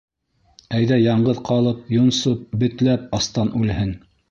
Әйҙә 0.77 0.97
яңғыҙ 0.99 1.41
ҡалып, 1.51 1.85
йонсоп, 1.97 2.43
бетләп, 2.65 3.07
астан 3.21 3.55
үлһен! 3.63 3.97